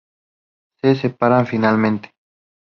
Se 0.81 0.95
separan 0.95 1.45
finalmente. 1.45 2.15